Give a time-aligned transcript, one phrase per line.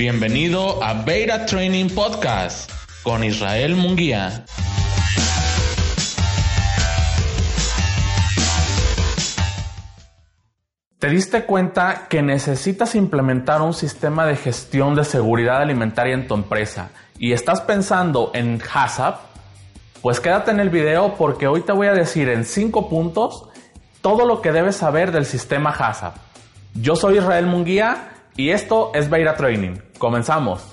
[0.00, 4.46] Bienvenido a Beta Training Podcast con Israel Munguía.
[10.98, 16.32] ¿Te diste cuenta que necesitas implementar un sistema de gestión de seguridad alimentaria en tu
[16.32, 19.20] empresa y estás pensando en HACCP?
[20.00, 23.50] Pues quédate en el video porque hoy te voy a decir en 5 puntos
[24.00, 26.16] todo lo que debes saber del sistema HACCP.
[26.72, 28.06] Yo soy Israel Munguía
[28.40, 29.74] y esto es Beira Training.
[29.98, 30.66] Comenzamos.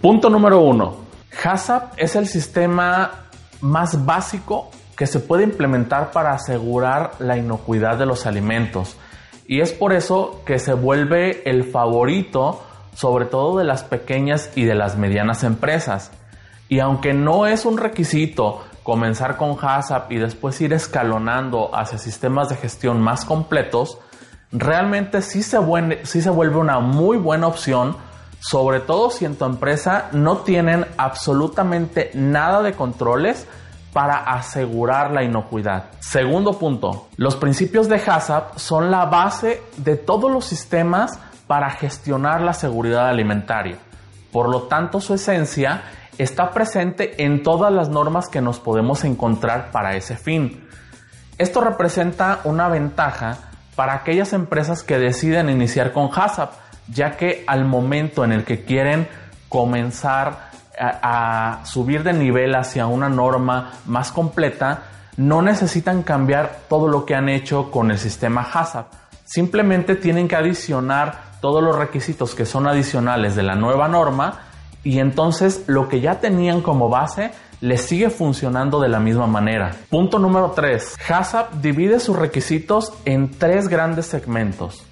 [0.00, 0.96] Punto número 1.
[1.42, 3.26] HACCP es el sistema
[3.60, 8.96] más básico que se puede implementar para asegurar la inocuidad de los alimentos.
[9.46, 12.62] Y es por eso que se vuelve el favorito
[12.94, 16.12] sobre todo de las pequeñas y de las medianas empresas.
[16.70, 22.50] Y aunque no es un requisito comenzar con HACCP y después ir escalonando hacia sistemas
[22.50, 23.98] de gestión más completos,
[24.52, 25.58] realmente sí se,
[26.04, 27.96] sí se vuelve una muy buena opción,
[28.38, 33.48] sobre todo si en tu empresa no tienen absolutamente nada de controles
[33.94, 35.84] para asegurar la inocuidad.
[36.00, 42.42] Segundo punto, los principios de HACCP son la base de todos los sistemas para gestionar
[42.42, 43.78] la seguridad alimentaria.
[44.30, 45.84] Por lo tanto, su esencia
[46.18, 50.66] está presente en todas las normas que nos podemos encontrar para ese fin.
[51.38, 53.38] Esto representa una ventaja
[53.74, 56.52] para aquellas empresas que deciden iniciar con HACCP,
[56.88, 59.08] ya que al momento en el que quieren
[59.48, 64.82] comenzar a, subir de nivel hacia una norma más completa,
[65.16, 68.86] no necesitan cambiar todo lo que han hecho con el sistema HACCP.
[69.24, 74.40] Simplemente tienen que adicionar todos los requisitos que son adicionales de la nueva norma
[74.84, 79.74] y entonces lo que ya tenían como base les sigue funcionando de la misma manera.
[79.88, 80.98] Punto número 3.
[81.08, 84.84] HACCP divide sus requisitos en tres grandes segmentos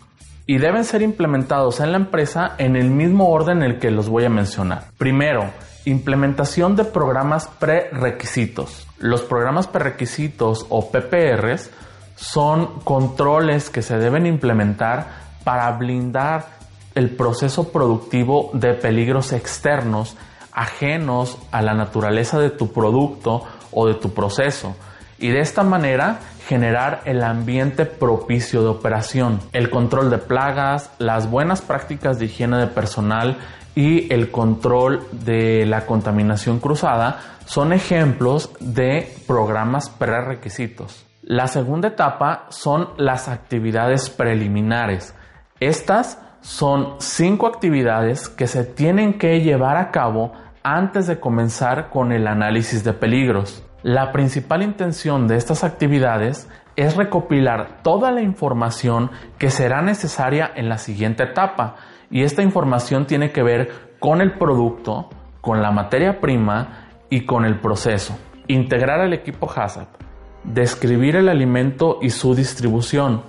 [0.47, 4.09] y deben ser implementados en la empresa en el mismo orden en el que los
[4.09, 4.85] voy a mencionar.
[4.97, 5.51] Primero,
[5.85, 8.89] implementación de programas prerequisitos.
[8.99, 11.71] Los programas prerequisitos o PPRs
[12.17, 15.07] son controles que se deben implementar
[15.45, 16.62] para blindar
[16.95, 20.17] el proceso productivo de peligros externos
[20.53, 24.77] ajenos a la naturaleza de tu producto o de tu proceso
[25.19, 31.31] y de esta manera generar el ambiente propicio de operación, el control de plagas, las
[31.31, 33.39] buenas prácticas de higiene de personal
[33.75, 41.07] y el control de la contaminación cruzada son ejemplos de programas prerequisitos.
[41.23, 45.15] La segunda etapa son las actividades preliminares.
[45.61, 50.33] Estas son cinco actividades que se tienen que llevar a cabo
[50.63, 53.65] antes de comenzar con el análisis de peligros.
[53.83, 60.69] La principal intención de estas actividades es recopilar toda la información que será necesaria en
[60.69, 61.77] la siguiente etapa
[62.11, 65.11] y esta información tiene que ver con el producto,
[65.41, 68.19] con la materia prima y con el proceso.
[68.49, 69.89] Integrar al equipo HACCP,
[70.45, 73.23] describir el alimento y su distribución,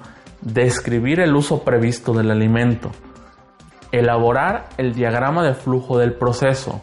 [0.44, 2.92] describir el uso previsto del alimento,
[3.92, 6.82] elaborar el diagrama de flujo del proceso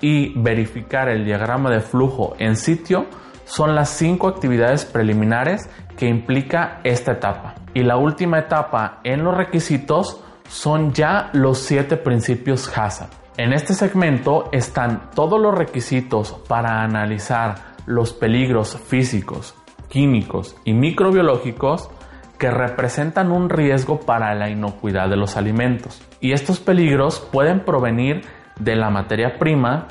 [0.00, 3.06] y verificar el diagrama de flujo en sitio
[3.46, 7.54] son las cinco actividades preliminares que implica esta etapa.
[7.72, 13.12] Y la última etapa en los requisitos son ya los siete principios HACCP.
[13.36, 19.54] En este segmento están todos los requisitos para analizar los peligros físicos,
[19.88, 21.90] químicos y microbiológicos
[22.38, 26.02] que representan un riesgo para la inocuidad de los alimentos.
[26.20, 28.22] Y estos peligros pueden provenir
[28.58, 29.86] de la materia prima,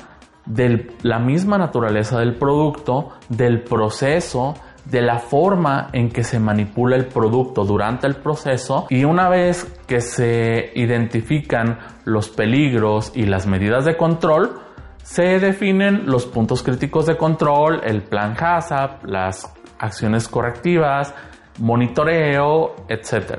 [0.46, 6.96] de la misma naturaleza del producto, del proceso, de la forma en que se manipula
[6.96, 13.46] el producto durante el proceso y una vez que se identifican los peligros y las
[13.46, 14.60] medidas de control,
[15.02, 21.14] se definen los puntos críticos de control, el plan HACCP, las acciones correctivas,
[21.58, 23.38] monitoreo, etc.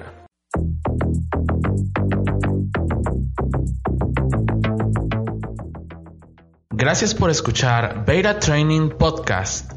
[6.69, 9.71] Gracias por escuchar Beta Training Podcast.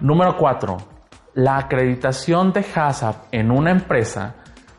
[0.00, 0.99] Número 4
[1.40, 4.34] la acreditación de HACCP en una empresa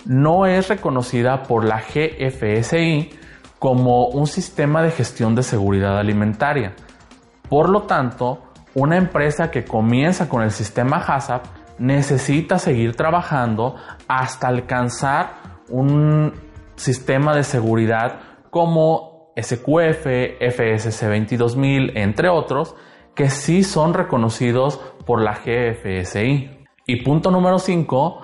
[0.05, 3.09] no es reconocida por la GFSI
[3.57, 6.73] como un sistema de gestión de seguridad alimentaria.
[7.49, 8.43] Por lo tanto,
[8.75, 13.75] una empresa que comienza con el sistema HACCP necesita seguir trabajando
[14.07, 15.33] hasta alcanzar
[15.69, 16.31] un
[16.75, 18.19] sistema de seguridad
[18.51, 20.05] como SQF,
[20.39, 22.75] FSC 22000, entre otros,
[23.15, 26.49] que sí son reconocidos por la GFSI.
[26.85, 28.21] Y punto número 5,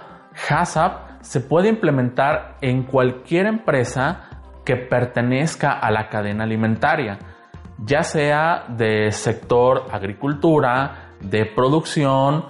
[0.49, 4.29] HACCP se puede implementar en cualquier empresa
[4.63, 7.19] que pertenezca a la cadena alimentaria,
[7.79, 12.45] ya sea de sector agricultura, de producción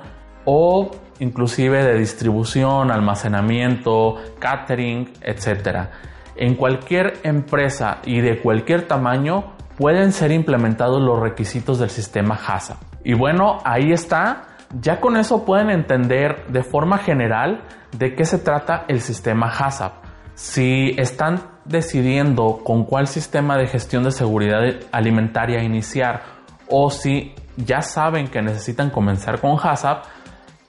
[0.46, 5.90] o inclusive de distribución, almacenamiento, catering, etc.
[6.36, 13.06] En cualquier empresa y de cualquier tamaño pueden ser implementados los requisitos del sistema HACCP.
[13.06, 14.44] Y bueno, ahí está.
[14.82, 17.62] Ya con eso pueden entender de forma general
[17.98, 19.94] de qué se trata el sistema HACCP.
[20.34, 26.22] Si están decidiendo con cuál sistema de gestión de seguridad alimentaria iniciar
[26.70, 30.06] o si ya saben que necesitan comenzar con HACCP,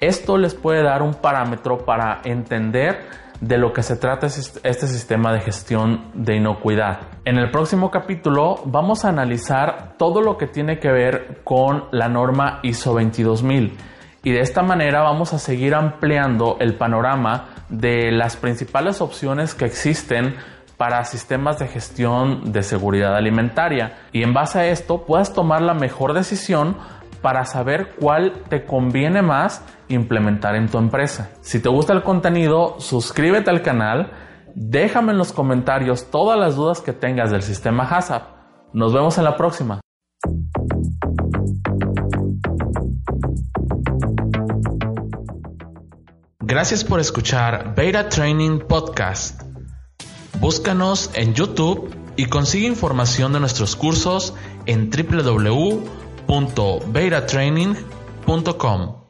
[0.01, 3.07] esto les puede dar un parámetro para entender
[3.41, 7.01] de lo que se trata este sistema de gestión de inocuidad.
[7.25, 12.09] En el próximo capítulo vamos a analizar todo lo que tiene que ver con la
[12.09, 13.77] norma ISO 22000
[14.25, 19.65] y de esta manera vamos a seguir ampliando el panorama de las principales opciones que
[19.65, 20.35] existen
[20.77, 25.75] para sistemas de gestión de seguridad alimentaria y en base a esto puedas tomar la
[25.75, 26.77] mejor decisión
[27.23, 31.31] para saber cuál te conviene más implementar en tu empresa.
[31.41, 34.13] Si te gusta el contenido, suscríbete al canal,
[34.55, 38.23] déjame en los comentarios todas las dudas que tengas del sistema HACCP.
[38.73, 39.81] Nos vemos en la próxima.
[46.41, 49.43] Gracias por escuchar Beta Training Podcast.
[50.41, 54.35] Búscanos en YouTube y consigue información de nuestros cursos
[54.67, 54.91] en
[56.29, 59.08] www.betatraining.com.